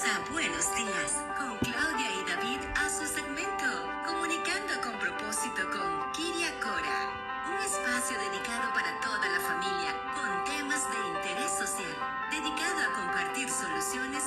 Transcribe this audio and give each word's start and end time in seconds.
Buenos 0.00 0.74
Días 0.76 1.12
con 1.36 1.58
Claudia 1.58 2.08
y 2.10 2.24
David 2.24 2.60
a 2.74 2.88
su 2.88 3.04
segmento 3.04 3.68
Comunicando 4.06 4.80
con 4.80 4.98
propósito 4.98 5.60
con 5.70 6.10
Kiria 6.12 6.58
Cora. 6.58 7.12
Un 7.46 7.60
espacio 7.62 8.16
dedicado 8.18 8.72
para 8.72 8.98
toda 9.00 9.28
la 9.28 9.40
familia 9.40 9.92
con 10.16 10.44
temas 10.44 10.88
de 10.90 11.06
interés 11.06 11.52
social, 11.52 11.92
dedicado 12.30 12.80
a 12.80 12.96
compartir 12.96 13.50
soluciones 13.50 14.24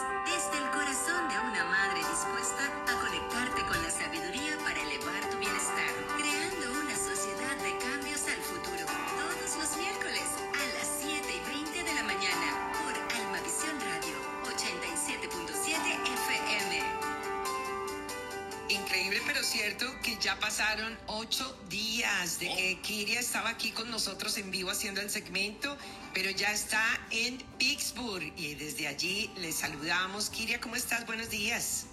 Increíble, 18.73 19.21
pero 19.27 19.43
cierto 19.43 19.85
que 20.01 20.17
ya 20.17 20.39
pasaron 20.39 20.97
ocho 21.05 21.55
días 21.69 22.39
de 22.39 22.47
que 22.47 22.79
Kiria 22.81 23.19
estaba 23.19 23.51
aquí 23.51 23.71
con 23.71 23.91
nosotros 23.91 24.35
en 24.37 24.49
vivo 24.49 24.71
haciendo 24.71 24.99
el 24.99 25.11
segmento, 25.11 25.77
pero 26.11 26.31
ya 26.31 26.51
está 26.51 26.83
en 27.11 27.37
Pittsburgh 27.59 28.33
y 28.35 28.55
desde 28.55 28.87
allí 28.87 29.29
le 29.37 29.51
saludamos. 29.51 30.31
Kiria, 30.31 30.59
¿cómo 30.59 30.75
estás? 30.75 31.05
Buenos 31.05 31.29
días. 31.29 31.85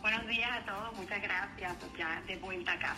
Buenos 0.00 0.26
días 0.26 0.50
a 0.50 0.66
todos, 0.66 0.96
muchas 0.96 1.22
gracias. 1.22 1.76
Ya 1.96 2.20
de 2.26 2.36
vuelta 2.38 2.72
acá. 2.72 2.96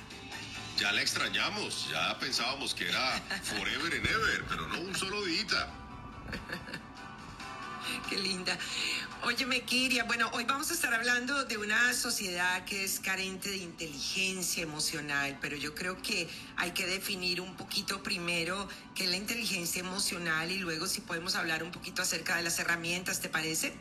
Ya 0.79 0.91
la 0.93 1.03
extrañamos, 1.03 1.91
ya 1.91 2.19
pensábamos 2.19 2.75
que 2.75 2.89
era 2.89 3.21
forever 3.43 3.93
and 3.93 4.07
ever, 4.07 4.45
pero 4.49 4.67
no 4.69 4.81
un 4.81 4.95
solo 4.95 5.23
día. 5.27 5.69
Qué 8.11 8.19
linda. 8.19 8.57
Óyeme, 9.23 9.63
Kiria, 9.63 10.05
bueno, 10.05 10.31
hoy 10.33 10.45
vamos 10.45 10.71
a 10.71 10.75
estar 10.75 10.93
hablando 10.95 11.45
de 11.45 11.57
una 11.57 11.93
sociedad 11.95 12.65
que 12.65 12.85
es 12.85 13.01
carente 13.01 13.49
de 13.51 13.57
inteligencia 13.57 14.63
emocional, 14.63 15.39
pero 15.41 15.57
yo 15.57 15.75
creo 15.75 16.01
que 16.01 16.29
hay 16.57 16.73
que 16.73 16.87
definir 16.87 17.41
un 17.41 17.57
poquito 17.57 18.03
primero 18.03 18.69
qué 18.95 19.05
es 19.05 19.11
la 19.11 19.17
inteligencia 19.17 19.81
emocional 19.81 20.51
y 20.51 20.59
luego 20.59 20.87
si 20.87 21.01
podemos 21.01 21.35
hablar 21.35 21.63
un 21.63 21.71
poquito 21.71 22.03
acerca 22.03 22.37
de 22.37 22.43
las 22.43 22.59
herramientas, 22.59 23.21
¿te 23.21 23.29
parece? 23.29 23.75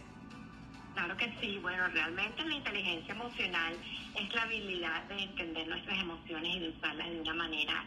Claro 0.94 1.18
que 1.18 1.34
sí. 1.42 1.60
Bueno, 1.62 1.88
realmente 1.90 2.44
la 2.44 2.56
inteligencia 2.56 3.14
emocional 3.14 3.76
es 4.16 4.34
la 4.34 4.44
habilidad 4.44 5.04
de 5.04 5.24
entender 5.24 5.68
nuestras 5.68 6.00
emociones 6.00 6.56
y 6.56 6.60
de 6.60 6.70
usarlas 6.70 7.10
de 7.10 7.22
una 7.22 7.34
manera 7.34 7.86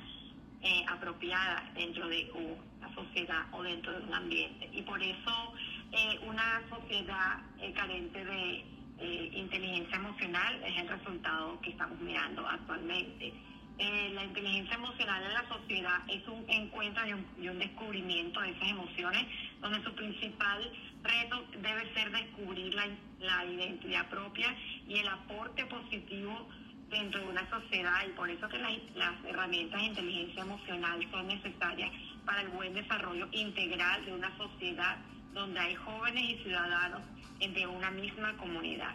eh, 0.60 0.84
apropiada 0.88 1.70
dentro 1.74 2.08
de 2.08 2.30
una 2.34 2.94
sociedad 2.94 3.46
o 3.52 3.62
dentro 3.62 3.92
de 3.92 4.04
un 4.04 4.12
ambiente. 4.12 4.68
Y 4.72 4.82
por 4.82 5.02
eso 5.02 5.54
eh, 5.92 6.18
una 6.26 6.62
sociedad 6.68 7.40
eh, 7.60 7.72
carente 7.72 8.24
de 8.24 8.64
eh, 8.98 9.30
inteligencia 9.34 9.96
emocional 9.96 10.62
es 10.64 10.76
el 10.76 10.88
resultado 10.88 11.60
que 11.60 11.70
estamos 11.70 11.98
mirando 12.00 12.46
actualmente. 12.46 13.32
Eh, 13.78 14.10
la 14.12 14.24
inteligencia 14.24 14.74
emocional 14.74 15.22
en 15.22 15.34
la 15.34 15.48
sociedad 15.48 16.00
es 16.08 16.26
un 16.26 16.44
encuentro 16.48 17.06
y 17.06 17.12
un, 17.12 17.26
y 17.40 17.48
un 17.48 17.58
descubrimiento 17.60 18.40
de 18.40 18.50
esas 18.50 18.70
emociones, 18.70 19.24
donde 19.60 19.82
su 19.84 19.94
principal 19.94 20.72
reto 21.04 21.44
debe 21.62 21.94
ser 21.94 22.10
descubrir 22.10 22.74
la, 22.74 22.88
la 23.20 23.44
identidad 23.44 24.08
propia 24.10 24.52
y 24.88 24.98
el 24.98 25.06
aporte 25.08 25.64
positivo 25.66 26.48
dentro 26.90 27.20
de 27.20 27.28
una 27.28 27.48
sociedad 27.50 28.04
y 28.08 28.12
por 28.12 28.28
eso 28.28 28.48
que 28.48 28.58
la- 28.58 28.76
las 28.96 29.24
herramientas 29.24 29.80
de 29.80 29.86
inteligencia 29.86 30.42
emocional 30.42 31.06
son 31.12 31.28
necesarias 31.28 31.90
para 32.24 32.40
el 32.42 32.48
buen 32.48 32.74
desarrollo 32.74 33.28
integral 33.30 34.04
de 34.06 34.12
una 34.12 34.36
sociedad 34.38 34.98
donde 35.34 35.60
hay 35.60 35.74
jóvenes 35.76 36.24
y 36.24 36.42
ciudadanos 36.42 37.02
de 37.38 37.66
una 37.66 37.90
misma 37.90 38.36
comunidad. 38.36 38.94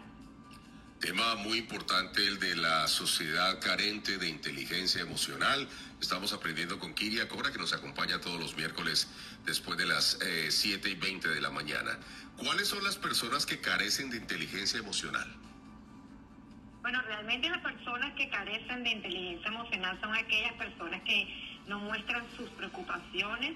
Tema 1.00 1.34
muy 1.34 1.58
importante 1.58 2.26
el 2.26 2.38
de 2.38 2.56
la 2.56 2.88
sociedad 2.88 3.60
carente 3.60 4.16
de 4.16 4.28
inteligencia 4.28 5.02
emocional. 5.02 5.68
Estamos 6.00 6.32
aprendiendo 6.32 6.78
con 6.78 6.94
Kiria 6.94 7.28
Cobra 7.28 7.52
que 7.52 7.58
nos 7.58 7.72
acompaña 7.74 8.20
todos 8.20 8.40
los 8.40 8.56
miércoles 8.56 9.08
después 9.44 9.76
de 9.76 9.86
las 9.86 10.18
eh, 10.22 10.50
7 10.50 10.88
y 10.88 10.94
20 10.94 11.28
de 11.28 11.40
la 11.40 11.50
mañana. 11.50 11.98
¿Cuáles 12.36 12.68
son 12.68 12.82
las 12.84 12.96
personas 12.96 13.44
que 13.44 13.60
carecen 13.60 14.10
de 14.10 14.16
inteligencia 14.16 14.78
emocional? 14.78 15.30
Bueno, 16.80 17.00
realmente 17.02 17.48
las 17.48 17.60
personas 17.60 18.14
que 18.14 18.28
carecen 18.28 18.84
de 18.84 18.90
inteligencia 18.90 19.48
emocional 19.48 19.98
son 20.00 20.14
aquellas 20.14 20.52
personas 20.54 21.02
que 21.02 21.28
no 21.66 21.78
muestran 21.80 22.24
sus 22.36 22.48
preocupaciones, 22.50 23.54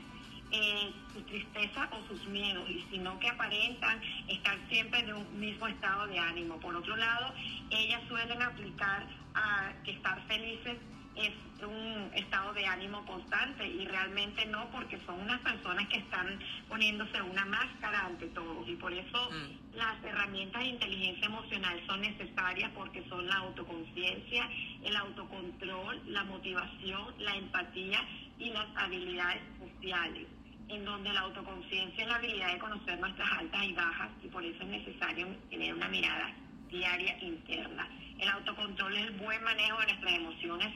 eh, 0.51 0.93
su 1.13 1.23
tristeza 1.23 1.89
o 1.93 2.07
sus 2.09 2.27
miedos, 2.29 2.69
y 2.71 2.85
sino 2.91 3.19
que 3.19 3.29
aparentan 3.29 4.01
estar 4.29 4.57
siempre 4.69 5.01
en 5.01 5.15
un 5.15 5.41
mismo 5.41 5.67
estado 5.67 6.07
de 6.07 6.19
ánimo. 6.19 6.59
Por 6.61 6.75
otro 6.77 6.97
lado, 6.97 7.35
ellas 7.71 8.03
suelen 8.09 8.41
aplicar 8.43 9.07
a 9.35 9.73
que 9.85 9.93
estar 9.93 10.21
felices 10.27 10.79
es 11.17 11.33
un 11.65 12.11
estado 12.15 12.53
de 12.55 12.65
ánimo 12.65 13.05
constante 13.05 13.67
y 13.67 13.85
realmente 13.87 14.47
no 14.47 14.71
porque 14.71 15.01
son 15.05 15.21
unas 15.21 15.41
personas 15.41 15.89
que 15.89 15.99
están 15.99 16.39
poniéndose 16.69 17.21
una 17.23 17.45
máscara 17.45 18.07
ante 18.07 18.29
todos 18.29 18.69
y 18.69 18.77
por 18.77 18.93
eso 18.93 19.31
Mm. 19.31 19.77
las 19.77 20.05
herramientas 20.05 20.63
de 20.63 20.69
inteligencia 20.69 21.27
emocional 21.27 21.83
son 21.87 22.03
necesarias 22.03 22.71
porque 22.75 23.05
son 23.09 23.27
la 23.27 23.37
autoconciencia, 23.39 24.49
el 24.85 24.97
autocontrol, 24.97 26.01
la 26.07 26.23
motivación, 26.25 27.13
la 27.19 27.35
empatía 27.35 28.01
y 28.39 28.51
las 28.51 28.69
habilidades 28.77 29.43
sociales, 29.59 30.29
en 30.69 30.85
donde 30.85 31.13
la 31.13 31.21
autoconciencia 31.21 32.03
es 32.03 32.09
la 32.09 32.17
habilidad 32.17 32.53
de 32.53 32.59
conocer 32.59 32.99
nuestras 32.99 33.31
altas 33.33 33.65
y 33.65 33.73
bajas 33.73 34.11
y 34.23 34.29
por 34.29 34.45
eso 34.45 34.63
es 34.63 34.69
necesario 34.69 35.27
tener 35.51 35.75
una 35.75 35.89
mirada 35.89 36.35
diaria 36.71 37.17
interna. 37.23 37.89
El 38.19 38.29
autocontrol 38.29 38.97
es 38.97 39.07
el 39.07 39.13
buen 39.13 39.43
manejo 39.43 39.81
de 39.81 39.87
nuestras 39.87 40.13
emociones 40.15 40.75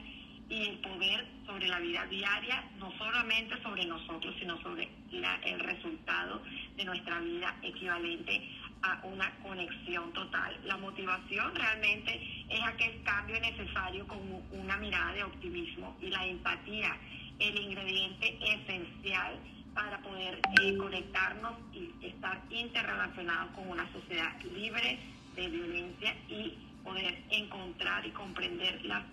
y 0.49 0.61
el 0.67 0.77
poder 0.79 1.27
sobre 1.45 1.67
la 1.67 1.79
vida 1.79 2.05
diaria, 2.07 2.63
no 2.77 2.91
solamente 2.97 3.61
sobre 3.61 3.85
nosotros, 3.85 4.35
sino 4.39 4.61
sobre 4.61 4.89
el 5.11 5.59
resultado 5.59 6.41
de 6.75 6.85
nuestra 6.85 7.19
vida 7.19 7.55
equivalente 7.61 8.49
a 8.81 8.99
una 9.03 9.31
conexión 9.39 10.11
total. 10.13 10.59
La 10.65 10.77
motivación 10.77 11.55
realmente 11.55 12.45
es 12.49 12.61
aquel 12.61 13.01
cambio 13.03 13.39
necesario 13.39 14.05
con 14.07 14.19
una 14.51 14.77
mirada 14.77 15.13
de 15.13 15.23
optimismo 15.23 15.97
y 16.01 16.07
la 16.07 16.25
empatía, 16.25 16.97
el 17.39 17.59
ingrediente 17.59 18.37
esencial 18.41 19.39
para 19.73 20.01
poder 20.01 20.39
eh, 20.61 20.77
conectarnos 20.77 21.53
y 21.73 21.91
estar 22.05 22.41
interrelacionados 22.49 23.53
con 23.55 23.69
una 23.69 23.91
sociedad 23.91 24.39
libre 24.41 24.99
de 25.35 25.49
violencia 25.49 26.15
y 26.29 26.57
poder 26.83 27.23
encontrar 27.29 28.05
y 28.05 28.11
comprender 28.11 28.83
los 28.85 29.03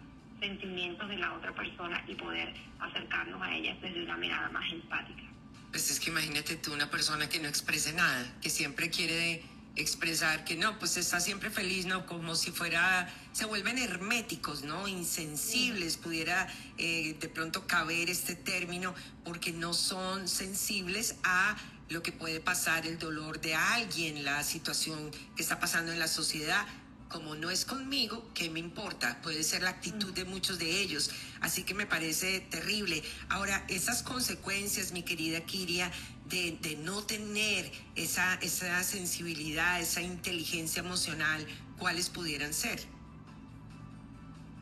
sentimientos 0.40 1.08
de 1.08 1.16
la 1.16 1.34
otra 1.34 1.54
persona 1.54 2.02
y 2.06 2.14
poder 2.14 2.52
acercarnos 2.80 3.40
a 3.42 3.54
ellas 3.54 3.80
desde 3.80 4.02
una 4.02 4.16
mirada 4.16 4.48
más 4.50 4.70
empática. 4.72 5.22
Pues 5.70 5.90
es 5.90 6.00
que 6.00 6.10
imagínate 6.10 6.56
tú 6.56 6.72
una 6.72 6.90
persona 6.90 7.28
que 7.28 7.38
no 7.38 7.48
exprese 7.48 7.92
nada, 7.92 8.24
que 8.42 8.50
siempre 8.50 8.90
quiere 8.90 9.42
expresar 9.80 10.44
que 10.44 10.56
no, 10.56 10.78
pues 10.78 10.96
está 10.96 11.20
siempre 11.20 11.50
feliz, 11.50 11.86
¿no? 11.86 12.06
Como 12.06 12.34
si 12.34 12.50
fuera, 12.50 13.08
se 13.32 13.44
vuelven 13.44 13.78
herméticos, 13.78 14.62
¿no? 14.62 14.86
Insensibles, 14.88 15.96
pudiera 15.96 16.46
eh, 16.78 17.16
de 17.20 17.28
pronto 17.28 17.66
caber 17.66 18.10
este 18.10 18.34
término, 18.34 18.94
porque 19.24 19.52
no 19.52 19.74
son 19.74 20.28
sensibles 20.28 21.16
a 21.24 21.56
lo 21.88 22.02
que 22.02 22.12
puede 22.12 22.40
pasar, 22.40 22.86
el 22.86 22.98
dolor 22.98 23.40
de 23.40 23.54
alguien, 23.54 24.24
la 24.24 24.44
situación 24.44 25.10
que 25.36 25.42
está 25.42 25.58
pasando 25.58 25.92
en 25.92 25.98
la 25.98 26.08
sociedad. 26.08 26.64
Como 27.10 27.34
no 27.34 27.50
es 27.50 27.64
conmigo, 27.64 28.30
¿qué 28.36 28.48
me 28.50 28.60
importa? 28.60 29.20
Puede 29.20 29.42
ser 29.42 29.62
la 29.62 29.70
actitud 29.70 30.14
de 30.14 30.24
muchos 30.24 30.60
de 30.60 30.80
ellos. 30.80 31.10
Así 31.40 31.64
que 31.64 31.74
me 31.74 31.84
parece 31.84 32.38
terrible. 32.40 33.02
Ahora, 33.28 33.64
esas 33.68 34.04
consecuencias, 34.04 34.92
mi 34.92 35.02
querida 35.02 35.40
Kiria, 35.40 35.90
de, 36.26 36.56
de 36.62 36.76
no 36.76 37.02
tener 37.02 37.68
esa, 37.96 38.34
esa 38.36 38.80
sensibilidad, 38.84 39.80
esa 39.80 40.00
inteligencia 40.00 40.80
emocional, 40.80 41.44
¿cuáles 41.78 42.08
pudieran 42.08 42.54
ser? 42.54 42.78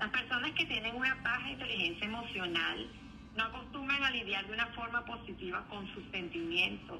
Las 0.00 0.08
personas 0.08 0.52
que 0.52 0.64
tienen 0.64 0.96
una 0.96 1.14
baja 1.17 1.50
inteligencia 1.50 2.06
emocional 2.06 2.90
no 3.37 3.44
acostumbran 3.44 4.02
a 4.05 4.11
lidiar 4.11 4.46
de 4.46 4.55
una 4.55 4.69
forma 4.69 5.05
positiva 5.05 5.67
con 5.69 5.87
sus 5.93 6.02
sentimientos 6.12 6.99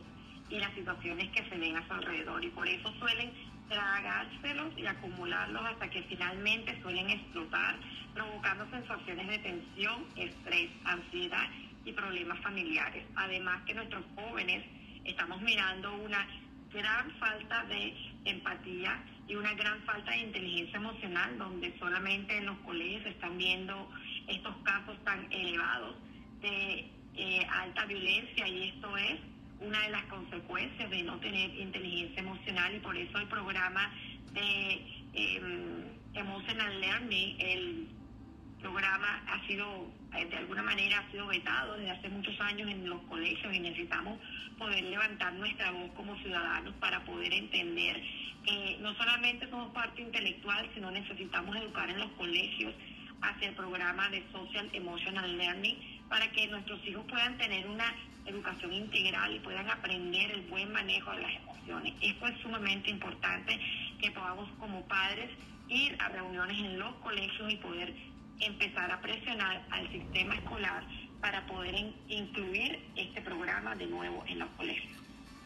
y 0.51 0.59
las 0.59 0.75
situaciones 0.75 1.31
que 1.31 1.49
se 1.49 1.57
ven 1.57 1.75
a 1.75 1.87
su 1.87 1.93
alrededor 1.95 2.45
y 2.45 2.51
por 2.51 2.69
eso 2.69 2.93
suelen 2.99 3.33
tragárselos 3.69 4.73
y 4.77 4.87
acumularlos 4.87 5.63
hasta 5.65 5.91
que 5.91 6.03
finalmente 6.05 6.81
suelen 6.83 7.11
explotar, 7.11 7.77
provocando 8.15 8.69
sensaciones 8.71 9.29
de 9.29 9.39
tensión, 9.39 10.05
estrés, 10.17 10.71
ansiedad 10.85 11.49
y 11.85 11.93
problemas 11.93 12.39
familiares. 12.41 13.05
Además 13.17 13.63
que 13.67 13.75
nuestros 13.75 14.05
jóvenes 14.15 14.65
estamos 15.05 15.41
mirando 15.43 15.95
una 15.97 16.27
gran 16.73 17.11
falta 17.19 17.65
de 17.65 17.95
empatía 18.25 19.03
y 19.27 19.35
una 19.35 19.55
gran 19.55 19.81
falta 19.83 20.11
de 20.13 20.19
inteligencia 20.19 20.77
emocional, 20.77 21.39
donde 21.39 21.79
solamente 21.79 22.37
en 22.37 22.47
los 22.47 22.59
colegios 22.59 23.07
están 23.07 23.37
viendo 23.39 23.91
estos 24.27 24.57
casos 24.65 24.97
tan 25.05 25.31
elevados 25.33 25.97
de 26.41 26.91
eh, 27.15 27.47
alta 27.51 27.85
violencia 27.87 28.47
y 28.47 28.69
esto 28.69 28.97
es 28.97 29.19
una 29.61 29.81
de 29.83 29.91
las 29.91 30.05
consecuencias 30.05 30.91
de 30.91 31.03
no 31.03 31.19
tener 31.19 31.55
inteligencia 31.59 32.21
emocional 32.21 32.75
y 32.75 32.81
por 32.81 32.97
eso 32.97 33.19
el 33.19 33.27
programa 33.29 33.93
de 34.33 34.83
em, 35.15 35.85
Emotional 36.15 36.81
Learning, 36.81 37.37
el 37.41 37.89
programa 38.61 39.23
ha 39.29 39.47
sido, 39.47 39.91
eh, 40.17 40.25
de 40.27 40.37
alguna 40.37 40.63
manera, 40.63 40.99
ha 40.99 41.11
sido 41.11 41.27
vetado 41.27 41.77
desde 41.77 41.91
hace 41.91 42.09
muchos 42.09 42.39
años 42.41 42.69
en 42.69 42.89
los 42.89 43.01
colegios 43.03 43.55
y 43.55 43.61
necesitamos 43.61 44.19
poder 44.59 44.83
levantar 44.85 45.33
nuestra 45.35 45.71
voz 45.71 45.91
como 45.93 46.17
ciudadanos 46.19 46.75
para 46.75 47.05
poder 47.05 47.33
entender 47.33 48.03
que 48.45 48.79
no 48.81 48.95
solamente 48.95 49.49
somos 49.49 49.73
parte 49.73 50.03
intelectual, 50.03 50.69
sino 50.75 50.91
necesitamos 50.91 51.57
educar 51.57 51.89
en 51.91 51.99
los 51.99 52.11
colegios 52.13 52.75
hacia 53.21 53.49
el 53.49 53.55
programa 53.55 54.09
de 54.11 54.25
Social 54.33 54.69
Emotional 54.73 55.37
Learning 55.37 55.77
para 56.09 56.31
que 56.33 56.47
nuestros 56.49 56.85
hijos 56.87 57.05
puedan 57.09 57.37
tener 57.37 57.67
una 57.67 57.95
educación 58.29 58.73
integral 58.73 59.35
y 59.35 59.41
puedan 59.41 59.69
aprender 59.71 60.31
el 60.31 60.43
buen 60.43 60.73
manejo 60.73 61.11
de 61.13 61.23
las 61.23 61.33
emociones. 61.37 61.95
Esto 62.01 62.27
es 62.27 62.41
sumamente 62.41 62.91
importante 62.91 63.59
que 64.01 64.11
podamos 64.11 64.49
como 64.59 64.87
padres 64.87 65.31
ir 65.69 65.97
a 66.01 66.09
reuniones 66.09 66.59
en 66.59 66.79
los 66.79 66.95
colegios 66.97 67.53
y 67.53 67.57
poder 67.57 67.95
empezar 68.41 68.91
a 68.91 69.01
presionar 69.01 69.67
al 69.71 69.91
sistema 69.91 70.35
escolar 70.35 70.85
para 71.21 71.47
poder 71.47 71.75
incluir 72.09 72.81
este 72.97 73.21
programa 73.21 73.75
de 73.75 73.87
nuevo 73.87 74.25
en 74.29 74.39
los 74.39 74.49
colegios. 74.51 74.97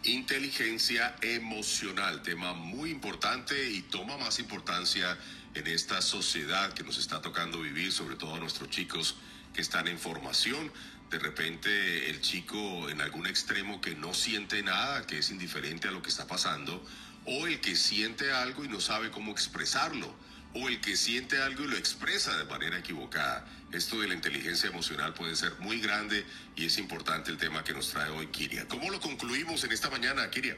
Inteligencia 0.05 1.15
emocional, 1.23 2.23
tema 2.23 2.55
muy 2.55 2.91
importante 2.91 3.71
y 3.71 3.83
toma 3.83 4.17
más 4.19 4.41
importancia 4.41 5.17
en 5.55 5.67
esta 5.67 6.03
sociedad 6.03 6.73
que 6.73 6.83
nos 6.83 6.99
está 6.99 7.23
tocando 7.23 7.61
vivir, 7.61 7.93
sobre 7.93 8.17
todo 8.17 8.35
a 8.35 8.41
nuestros 8.41 8.69
chicos 8.69 9.17
que 9.55 9.61
están 9.61 9.89
en 9.89 9.99
formación. 9.99 10.73
De 11.11 11.19
repente 11.19 12.11
el 12.11 12.21
chico 12.21 12.89
en 12.89 13.01
algún 13.01 13.27
extremo 13.27 13.81
que 13.81 13.95
no 13.95 14.15
siente 14.15 14.63
nada, 14.63 15.07
que 15.07 15.19
es 15.19 15.31
indiferente 15.31 15.89
a 15.89 15.91
lo 15.91 16.03
que 16.03 16.09
está 16.09 16.27
pasando, 16.27 16.85
o 17.27 17.47
el 17.47 17.61
que 17.61 17.77
siente 17.77 18.33
algo 18.33 18.65
y 18.65 18.69
no 18.69 18.81
sabe 18.81 19.11
cómo 19.11 19.31
expresarlo 19.33 20.15
o 20.55 20.69
el 20.69 20.81
que 20.81 20.97
siente 20.97 21.41
algo 21.41 21.65
y 21.65 21.69
lo 21.69 21.77
expresa 21.77 22.37
de 22.37 22.45
manera 22.45 22.79
equivocada. 22.79 23.47
Esto 23.73 24.01
de 24.01 24.09
la 24.09 24.15
inteligencia 24.15 24.69
emocional 24.69 25.15
puede 25.15 25.35
ser 25.35 25.53
muy 25.61 25.81
grande 25.81 26.27
y 26.57 26.67
es 26.67 26.79
importante 26.79 27.31
el 27.31 27.39
tema 27.39 27.65
que 27.65 27.73
nos 27.73 27.91
trae 27.91 28.11
hoy 28.11 28.27
Kiria. 28.27 28.69
¿Cómo 28.69 28.91
lo 28.91 29.01
concluimos 29.01 29.65
en 29.65 29.73
esta 29.73 29.89
mañana, 29.89 30.29
Kiria? 30.31 30.57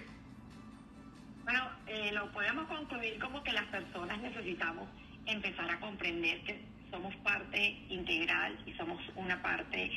Bueno, 1.44 1.70
eh, 1.86 2.10
lo 2.12 2.30
podemos 2.32 2.66
concluir 2.66 3.18
como 3.20 3.42
que 3.44 3.52
las 3.52 3.66
personas 3.66 4.18
necesitamos 4.20 4.88
empezar 5.26 5.70
a 5.70 5.78
comprender 5.78 6.42
que 6.42 6.60
somos 6.94 7.14
parte 7.16 7.76
integral 7.88 8.56
y 8.66 8.72
somos 8.74 9.02
una 9.16 9.42
parte 9.42 9.90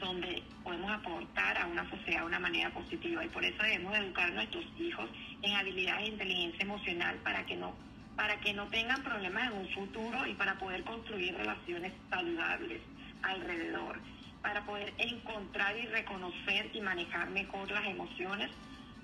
donde 0.00 0.42
podemos 0.64 0.90
aportar 0.90 1.56
a 1.56 1.66
una 1.66 1.88
sociedad 1.88 2.22
de 2.22 2.26
una 2.26 2.40
manera 2.40 2.70
positiva 2.70 3.24
y 3.24 3.28
por 3.28 3.44
eso 3.44 3.62
debemos 3.62 3.96
educar 3.96 4.28
a 4.28 4.34
nuestros 4.34 4.64
hijos 4.76 5.08
en 5.40 5.54
habilidades 5.54 6.02
de 6.02 6.12
inteligencia 6.14 6.64
emocional 6.64 7.16
para 7.22 7.46
que 7.46 7.56
no 7.56 7.72
para 8.16 8.40
que 8.40 8.52
no 8.52 8.66
tengan 8.68 9.02
problemas 9.04 9.52
en 9.52 9.58
un 9.58 9.68
futuro 9.68 10.26
y 10.26 10.34
para 10.34 10.58
poder 10.58 10.82
construir 10.82 11.34
relaciones 11.34 11.92
saludables 12.10 12.82
alrededor, 13.22 14.00
para 14.42 14.66
poder 14.66 14.92
encontrar 14.98 15.76
y 15.78 15.86
reconocer 15.86 16.70
y 16.74 16.80
manejar 16.80 17.30
mejor 17.30 17.70
las 17.70 17.86
emociones 17.86 18.50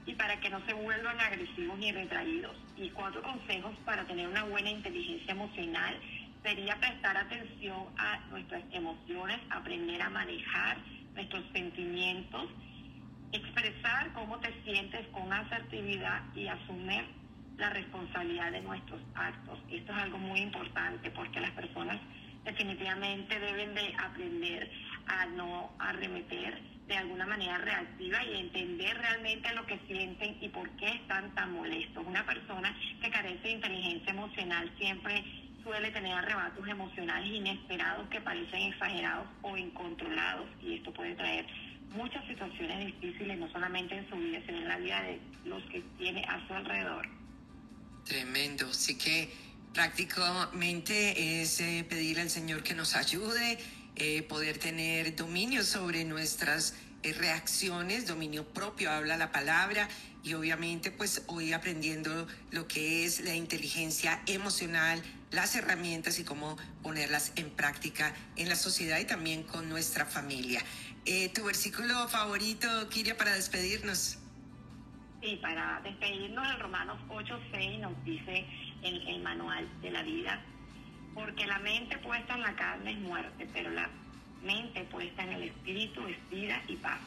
y 0.04 0.14
para 0.14 0.38
que 0.40 0.50
no 0.50 0.60
se 0.66 0.74
vuelvan 0.74 1.18
agresivos 1.20 1.78
ni 1.78 1.90
retraídos. 1.90 2.54
Y 2.76 2.90
cuatro 2.90 3.22
consejos 3.22 3.74
para 3.86 4.04
tener 4.06 4.28
una 4.28 4.44
buena 4.44 4.70
inteligencia 4.70 5.32
emocional 5.32 5.98
sería 6.42 6.76
prestar 6.76 7.16
atención 7.16 7.86
a 7.96 8.18
nuestras 8.30 8.62
emociones, 8.72 9.38
aprender 9.50 10.00
a 10.02 10.10
manejar 10.10 10.78
nuestros 11.14 11.44
sentimientos, 11.52 12.48
expresar 13.32 14.12
cómo 14.12 14.38
te 14.38 14.52
sientes 14.62 15.06
con 15.08 15.32
asertividad 15.32 16.22
y 16.34 16.48
asumir 16.48 17.04
la 17.56 17.70
responsabilidad 17.70 18.52
de 18.52 18.60
nuestros 18.60 19.00
actos. 19.14 19.58
Esto 19.70 19.92
es 19.92 19.98
algo 19.98 20.18
muy 20.18 20.40
importante 20.40 21.10
porque 21.10 21.40
las 21.40 21.50
personas 21.50 22.00
definitivamente 22.44 23.38
deben 23.38 23.74
de 23.74 23.94
aprender 23.98 24.70
a 25.06 25.26
no 25.26 25.70
arremeter 25.78 26.62
de 26.86 26.96
alguna 26.96 27.26
manera 27.26 27.58
reactiva 27.58 28.24
y 28.24 28.38
entender 28.38 28.96
realmente 28.96 29.52
lo 29.54 29.66
que 29.66 29.78
sienten 29.86 30.38
y 30.40 30.48
por 30.48 30.70
qué 30.76 30.86
están 30.86 31.34
tan 31.34 31.52
molestos. 31.52 32.02
Una 32.06 32.24
persona 32.24 32.74
que 33.02 33.10
carece 33.10 33.42
de 33.42 33.50
inteligencia 33.50 34.12
emocional 34.12 34.72
siempre 34.78 35.22
suele 35.62 35.90
tener 35.90 36.12
arrebatos 36.12 36.66
emocionales 36.66 37.28
inesperados 37.28 38.08
que 38.08 38.20
parecen 38.20 38.72
exagerados 38.72 39.26
o 39.42 39.56
incontrolados 39.56 40.48
y 40.62 40.74
esto 40.74 40.92
puede 40.92 41.14
traer 41.14 41.46
muchas 41.94 42.26
situaciones 42.26 42.86
difíciles 42.86 43.38
no 43.38 43.50
solamente 43.50 43.96
en 43.96 44.08
su 44.08 44.16
vida 44.16 44.40
sino 44.46 44.58
en 44.58 44.68
la 44.68 44.78
vida 44.78 45.02
de 45.02 45.20
los 45.44 45.62
que 45.64 45.82
tiene 45.98 46.24
a 46.24 46.46
su 46.46 46.54
alrededor. 46.54 47.08
Tremendo. 48.04 48.68
Así 48.70 48.96
que 48.96 49.30
prácticamente 49.74 51.42
es 51.42 51.60
eh, 51.60 51.84
pedir 51.88 52.20
al 52.20 52.30
Señor 52.30 52.62
que 52.62 52.74
nos 52.74 52.96
ayude, 52.96 53.58
eh, 53.96 54.22
poder 54.22 54.58
tener 54.58 55.14
dominio 55.14 55.62
sobre 55.62 56.04
nuestras 56.04 56.74
reacciones, 57.02 58.06
dominio 58.06 58.46
propio, 58.46 58.90
habla 58.90 59.16
la 59.16 59.32
palabra 59.32 59.88
y 60.22 60.34
obviamente 60.34 60.90
pues 60.90 61.22
hoy 61.26 61.52
aprendiendo 61.52 62.26
lo 62.50 62.66
que 62.66 63.04
es 63.04 63.20
la 63.20 63.34
inteligencia 63.34 64.20
emocional, 64.26 65.02
las 65.30 65.54
herramientas 65.54 66.18
y 66.18 66.24
cómo 66.24 66.56
ponerlas 66.82 67.32
en 67.36 67.50
práctica 67.50 68.14
en 68.36 68.48
la 68.48 68.56
sociedad 68.56 68.98
y 68.98 69.04
también 69.04 69.42
con 69.44 69.68
nuestra 69.68 70.06
familia. 70.06 70.62
¿Tu 71.34 71.42
versículo 71.42 72.06
favorito, 72.08 72.68
Kiria, 72.90 73.16
para 73.16 73.32
despedirnos? 73.32 74.18
Sí, 75.22 75.38
para 75.40 75.80
despedirnos 75.82 76.46
en 76.46 76.60
Romanos 76.60 76.98
8:6 77.08 77.78
nos 77.80 78.04
dice 78.04 78.44
el, 78.82 79.08
el 79.08 79.22
manual 79.22 79.66
de 79.80 79.90
la 79.90 80.02
vida, 80.02 80.44
porque 81.14 81.46
la 81.46 81.58
mente 81.60 81.96
puesta 81.98 82.34
en 82.34 82.42
la 82.42 82.54
carne 82.54 82.92
es 82.92 82.98
muerte, 82.98 83.48
pero 83.52 83.70
la 83.70 83.88
mente 84.42 84.84
puesta 84.84 85.22
en 85.22 85.32
el 85.32 85.42
espíritu 85.44 86.06
es 86.06 86.16
vida 86.30 86.62
y 86.68 86.76
paz. 86.76 87.00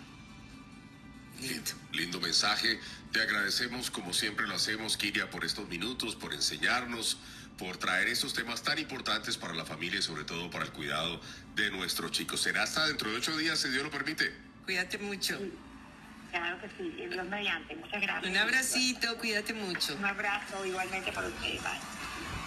Lindo, 1.39 1.71
lindo 1.93 2.19
mensaje. 2.19 2.79
Te 3.11 3.21
agradecemos 3.21 3.89
como 3.89 4.13
siempre 4.13 4.47
lo 4.47 4.55
hacemos, 4.55 4.97
Kiria, 4.97 5.29
por 5.29 5.43
estos 5.43 5.67
minutos, 5.67 6.15
por 6.15 6.33
enseñarnos, 6.33 7.17
por 7.57 7.77
traer 7.77 8.07
estos 8.07 8.33
temas 8.33 8.63
tan 8.63 8.79
importantes 8.79 9.37
para 9.37 9.53
la 9.53 9.65
familia 9.65 9.99
y 9.99 10.03
sobre 10.03 10.23
todo 10.23 10.49
para 10.49 10.65
el 10.65 10.71
cuidado 10.71 11.19
de 11.55 11.71
nuestros 11.71 12.11
chicos. 12.11 12.41
Será 12.41 12.63
hasta 12.63 12.87
dentro 12.87 13.09
de 13.11 13.17
ocho 13.17 13.35
días, 13.37 13.59
si 13.59 13.69
Dios 13.69 13.83
lo 13.83 13.91
permite. 13.91 14.31
Cuídate 14.65 14.97
mucho. 14.99 15.39
Claro 16.31 16.61
que 16.61 16.69
sí, 16.77 16.89
Dios 16.95 17.25
mediante. 17.27 17.75
Muchas 17.75 18.01
gracias. 18.01 18.31
Un 18.31 18.37
abracito, 18.37 19.17
cuídate 19.17 19.53
mucho. 19.53 19.95
Un 19.95 20.05
abrazo 20.05 20.65
igualmente 20.65 21.11
para 21.11 21.27
ustedes. 21.27 21.61
Bye. 21.61 22.40